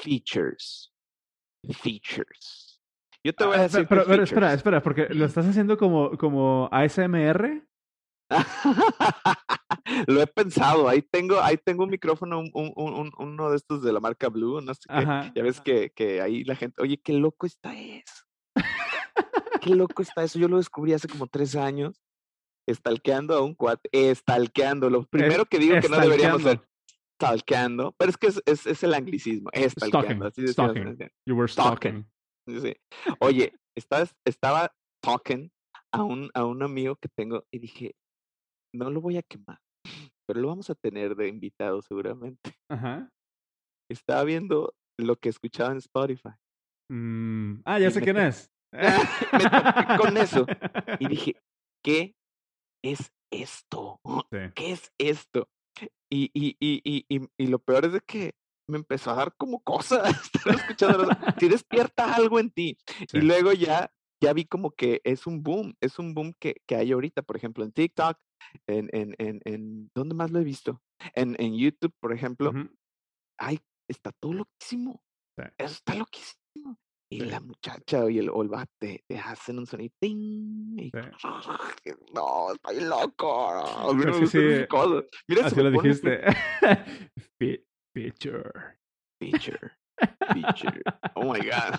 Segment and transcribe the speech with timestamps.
[0.00, 0.92] features.
[1.82, 2.80] Features.
[3.24, 3.86] Yo te voy a Ah, decir.
[3.88, 7.66] pero, espera, espera, porque lo estás haciendo como, como ASMR.
[10.06, 10.88] Lo he pensado.
[10.88, 14.28] Ahí tengo, ahí tengo un micrófono, un, un- un- uno de estos de la marca
[14.28, 14.94] Blue, no sé qué.
[14.94, 15.32] Ajá.
[15.34, 18.24] Ya ves que, que ahí la gente, oye, qué loco está eso.
[19.60, 20.38] Qué loco está eso.
[20.38, 22.00] Yo lo descubrí hace como tres años,
[22.68, 24.88] estalqueando a un cuate, estalqueando.
[24.90, 26.60] Lo primero que digo que no deberíamos hacer,
[27.20, 27.92] Stalkeando.
[27.92, 30.30] stalkeando, pero es que es, es, es el anglicismo, estalqueando.
[30.30, 31.10] Stalking, Así stalking.
[31.28, 32.10] You were Stalking.
[32.48, 32.74] Sí.
[33.20, 35.50] Oye, estaba, estaba talking
[35.92, 37.94] a un, a un amigo que tengo y dije,
[38.74, 39.58] no lo voy a quemar,
[40.26, 42.54] pero lo vamos a tener de invitado seguramente.
[42.70, 43.08] Ajá.
[43.90, 46.30] Estaba viendo lo que escuchaba en Spotify.
[46.90, 48.50] Mm, Ah, ya Y sé quién es.
[48.72, 50.46] me topé con eso.
[51.00, 51.36] Y dije,
[51.84, 52.14] ¿qué
[52.84, 54.00] es esto?
[54.30, 54.38] Sí.
[54.54, 55.48] ¿Qué es esto?
[56.10, 58.34] Y, y, y, y, y, lo peor es de que
[58.68, 61.08] me empezó a dar como cosa estar escuchando.
[61.38, 62.76] Si despierta algo en ti.
[62.86, 63.18] Sí.
[63.18, 66.76] Y luego ya, ya vi como que es un boom, es un boom que, que
[66.76, 68.18] hay ahorita, por ejemplo, en TikTok,
[68.66, 70.82] en, en, en, en ¿dónde más lo he visto?
[71.14, 72.68] En, en YouTube, por ejemplo, Ujú.
[73.38, 75.02] ay, está todo loquísimo.
[75.38, 75.44] Sí.
[75.58, 76.39] Eso está loquísimo.
[77.12, 77.26] Y Sí.
[77.26, 79.92] la muchacha y el, o el vato te, hacen un sonido.
[80.00, 80.98] ting, y- Sí.
[82.14, 83.92] No, estoy loco.
[83.94, 84.38] Mira, sí, sí.
[85.28, 86.20] Mira, Así lo dijiste.
[87.38, 88.78] Fe- Feature.
[89.20, 89.72] Feature.
[90.32, 90.82] Feature.
[91.16, 91.78] Oh my God.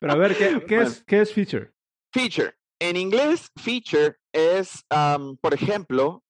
[0.00, 0.90] Pero a ver, ¿qué, qué, Bueno.
[0.90, 1.72] es, ¿qué es feature?
[2.14, 2.54] Feature.
[2.80, 6.22] En inglés, feature es, am, por ejemplo,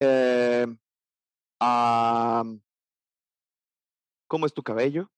[0.00, 0.66] eh,
[1.60, 2.60] am,
[4.28, 5.10] ¿cómo es tu cabello?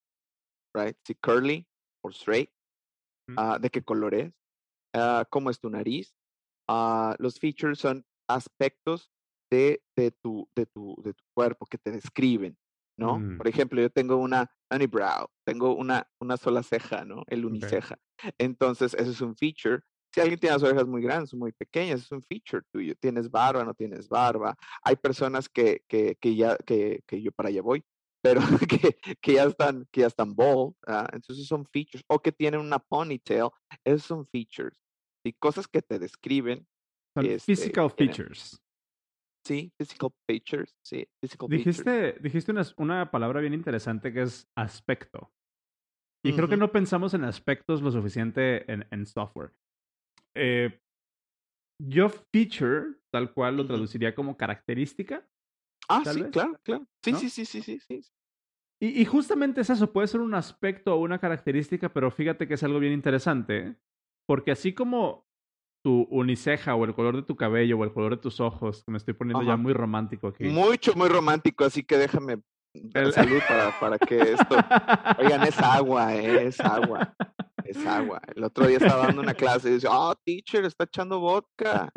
[0.74, 0.96] Right?
[1.04, 1.66] Si curly
[2.04, 2.50] o straight.
[3.28, 3.34] Mm.
[3.38, 4.32] ah, ¿De qué color es?
[4.94, 6.14] Ah, ¿Cómo es tu nariz?
[6.68, 9.10] Ah, los features son aspectos
[9.50, 12.56] de, de, tu, de, tu, de tu cuerpo que te describen,
[12.98, 13.18] ¿no?
[13.18, 13.38] Mm.
[13.38, 17.22] Por ejemplo, yo tengo una unibrow, tengo una, una sola ceja, ¿no?
[17.26, 17.98] El uniceja.
[18.38, 19.80] Entonces, eso es un feature.
[20.12, 22.94] Si alguien tiene las orejas muy grandes o muy pequeñas, es un feature tuyo.
[23.00, 24.56] Tienes barba, no tienes barba.
[24.82, 27.84] Hay personas que, que, que ya, que, que yo para allá voy,
[28.24, 31.06] pero que, que ya están, que ya están bald, ¿ah?
[31.12, 32.02] entonces son features.
[32.08, 33.50] O que tienen una ponytail,
[33.84, 34.80] esos son features.
[35.22, 36.66] Y cosas que te describen,
[37.14, 38.58] Son este, physical tienen- features.
[39.46, 42.22] sí, physical features, sí, physical features.
[42.22, 45.30] Dijiste, una, una palabra bien interesante que es aspecto.
[46.24, 49.52] Y creo que no pensamos en aspectos lo suficiente en, en software.
[50.34, 50.80] Eh,
[51.78, 55.28] yo feature, tal cual, lo traduciría como característica.
[55.88, 56.86] Ah, sí, vez, claro, claro.
[57.02, 57.18] Sí, ¿no?
[57.18, 58.00] sí, sí, sí, sí, sí.
[58.80, 62.54] Y, y justamente es eso, puede ser un aspecto o una característica, pero fíjate que
[62.54, 63.76] es algo bien interesante,
[64.26, 65.26] porque así como
[65.82, 68.90] tu uniceja o el color de tu cabello o el color de tus ojos, que
[68.90, 70.44] me estoy poniendo ya muy romántico aquí.
[70.44, 72.38] Mucho, muy romántico, así que déjame
[72.74, 74.56] dar El- salud para, para que esto.
[75.18, 77.14] Oigan, es agua, eh, es agua,
[77.78, 78.20] es agua.
[78.34, 81.90] El otro día estaba dando una clase y dice, ah, teacher, está echando vodka.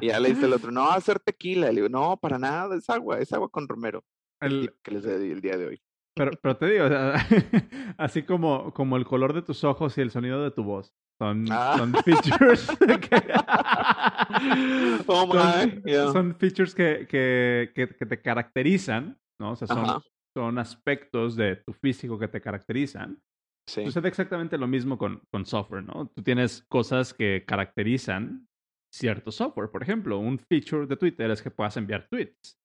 [0.00, 1.70] Y ya le dice el otro, no, va a hacer tequila.
[1.70, 4.04] Y le digo, no, para nada, es agua, es agua con romero.
[4.40, 5.82] El que les di el día de hoy.
[6.16, 7.14] Pero, pero te digo, o sea,
[7.98, 10.94] así como, como el color de tus ojos y el sonido de tu voz.
[11.20, 11.76] Son, Ah.
[11.78, 13.22] son features que,
[15.06, 16.12] Oh son, yeah.
[16.12, 19.52] son features que, que, que, que te caracterizan, ¿no?
[19.52, 20.00] O sea, son, Ajá.
[20.36, 23.20] son aspectos de tu físico que te caracterizan.
[23.66, 23.84] Sí.
[23.84, 26.08] Sucede exactamente lo mismo con, con software, ¿no?
[26.14, 28.46] Tú tienes cosas que caracterizan
[28.94, 29.70] cierto software.
[29.70, 32.58] Por ejemplo, un feature de Twitter es que puedas enviar tweets.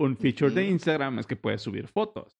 [0.00, 0.68] Un feature de.
[0.68, 2.38] Instagram es que puedes subir fotos.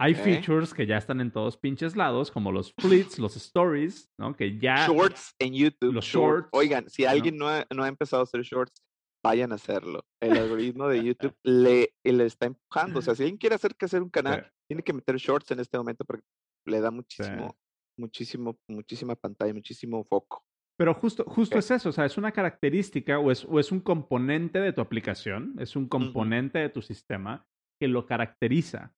[0.00, 4.36] Hay features que ya están en todos pinches lados, como los fleets, los stories, ¿no?
[4.36, 4.86] Que ya...
[4.86, 5.92] Shorts en YouTube.
[5.92, 7.08] los short- shorts, Oigan, si ¿no?
[7.10, 8.80] alguien no ha, no ha empezado a hacer shorts,
[9.24, 10.04] vayan a hacerlo.
[10.22, 13.00] El algoritmo de YouTube le, le está empujando.
[13.00, 14.50] O sea, si alguien quiere hacer que hacer un canal, Sí.
[14.68, 16.22] tiene que meter shorts en este momento porque
[16.68, 17.56] le da muchísimo,
[17.98, 20.44] muchísimo, muchísima pantalla, muchísimo foco.
[20.78, 23.80] Pero justo, justo es eso, o sea, es una característica o es, o es un
[23.80, 27.44] componente de tu aplicación, es un componente de tu sistema
[27.80, 28.94] que lo caracteriza.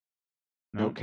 [0.74, 0.88] ¿no?
[0.88, 1.02] Ok.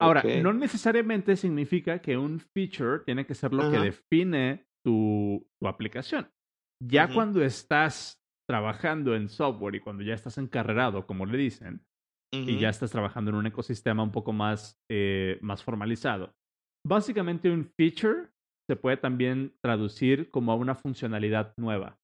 [0.00, 5.68] Ahora, no necesariamente significa que un feature tiene que ser lo que define tu, tu
[5.68, 6.30] aplicación.
[6.80, 11.84] Ya cuando estás trabajando en software y cuando ya estás encarrerado, como le dicen,
[12.32, 12.48] -huh.
[12.48, 16.34] y ya estás trabajando en un ecosistema un poco más, eh, más formalizado.
[16.86, 18.30] Básicamente un feature
[18.68, 21.98] se puede también traducir como a una funcionalidad nueva,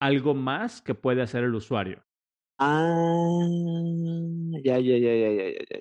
[0.00, 2.02] algo más que puede hacer el usuario.
[2.58, 3.40] Ah,
[4.64, 5.78] ya, ya, ya, ya, ya, ya.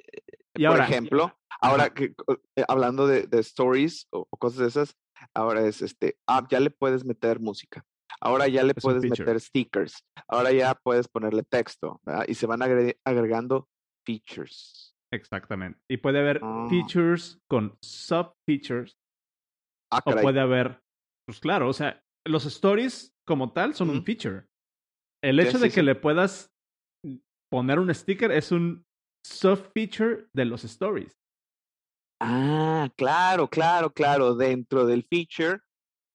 [0.55, 2.13] Y Por ahora, ejemplo, ya, ahora que,
[2.55, 4.97] eh, hablando de, de stories o, o, cosas de esas,
[5.33, 7.83] ahora es este, ah, ya le puedes meter música.
[8.19, 10.05] Ahora ya le puedes meter stickers.
[10.27, 11.99] Ahora ya puedes ponerle texto.
[12.03, 12.25] ¿verdad?
[12.27, 13.67] Y se van agre agregando
[14.05, 14.95] features.
[15.13, 15.79] Exactamente.
[15.89, 16.67] Y puede haber Ah.
[16.69, 18.97] features con sub-features.
[19.91, 20.79] Ah, O puede haber,
[21.27, 24.45] pues claro, o sea, los stories como tal son un feature.
[25.23, 26.49] El hecho de que le puedas
[27.51, 28.85] poner un sticker es un
[29.27, 31.13] sub-feature de los stories.
[32.21, 34.35] Ah, claro, claro, claro.
[34.35, 35.59] Dentro del feature,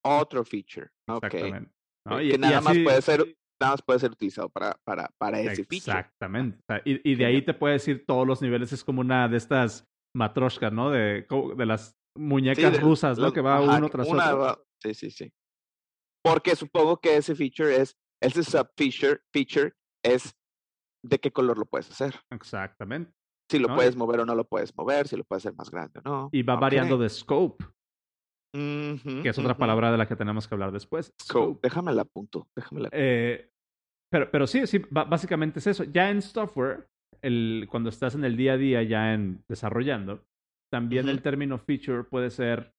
[0.05, 0.89] otro feature.
[1.09, 1.71] Exactamente.
[2.07, 2.19] ¿no?
[2.19, 5.11] Que Y- que y nada más puede ser, nada más puede ser utilizado para, para,
[5.19, 5.77] para ese feature.
[5.77, 6.59] Exactamente.
[6.67, 8.73] Sea, y, y de ahí te puedes ir todos los niveles.
[8.73, 10.91] Es como una de estas matroshkas, ¿no?
[10.91, 11.27] De,
[11.57, 13.25] de las Sí, muñecas de- rusas, ¿no?
[13.25, 14.39] los- Que va ajá, uno tras una otro.
[14.39, 15.33] va- Sí, sí, sí.
[16.23, 19.73] Porque supongo que ese feature es, ese sub feature, feature
[20.05, 20.35] es
[21.05, 22.15] de qué color lo puedes hacer.
[22.31, 23.13] Exactamente.
[23.51, 25.71] Si lo No, puedes mover o no lo puedes mover, si lo puedes hacer más
[25.71, 26.29] grande o no.
[26.33, 26.61] Y va Ok.
[26.63, 27.65] variando de scope,
[29.23, 31.13] Que es otra palabra de la que tenemos que hablar después.
[31.23, 31.61] Scope.
[31.63, 32.49] Déjame la apunto.
[32.57, 33.51] Déjame la Eh,
[34.11, 35.85] pero, pero sí, sí, básicamente es eso.
[35.85, 36.87] Ya en software,
[37.23, 40.25] el, cuando estás en el día a día ya en desarrollando,
[40.73, 42.73] también el término feature puede ser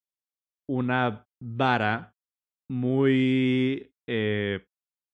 [0.69, 2.13] una vara
[2.69, 4.65] muy eh,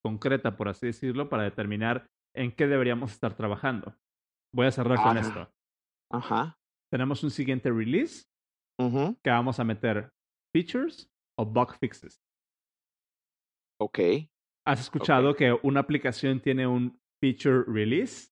[0.03, 3.95] concreta, por así decirlo, para determinar en qué deberíamos estar trabajando.
[4.55, 5.19] Voy a cerrar con Ah.
[5.21, 5.49] esto.
[6.11, 6.57] Ajá.
[6.91, 8.25] Tenemos un siguiente release
[9.23, 10.09] que vamos a meter
[10.53, 11.09] features
[11.39, 12.21] o bug fixes.
[13.81, 13.99] Ok.
[14.65, 18.29] ¿Has escuchado que una aplicación tiene un feature release?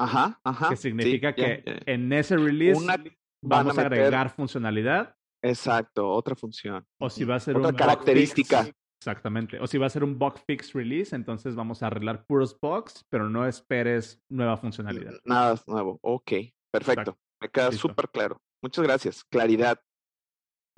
[0.00, 0.68] Ajá, ajá.
[0.70, 3.02] que significa que en ese release Una-
[3.44, 6.86] vamos a, meter- agregar funcionalidad Exacto, otra función.
[7.00, 8.64] o si va a ser Otra un bug característica.
[8.64, 12.24] fix, exactamente, o si va a ser un bug fix release, entonces vamos a arreglar
[12.26, 15.14] puros bugs, pero no esperes nueva funcionalidad.
[15.24, 15.98] Nada nuevo.
[16.02, 16.32] Ok,
[16.72, 17.18] perfecto.
[17.42, 18.40] Me queda súper claro.
[18.62, 19.24] Muchas gracias.
[19.24, 19.80] Claridad.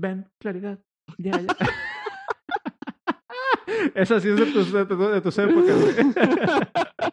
[0.00, 0.78] Ven, claridad.
[1.18, 1.46] Ya, ya.
[3.94, 5.76] Esa sí es de tus, de tus- de tus épocas.
[5.80, 5.94] güey.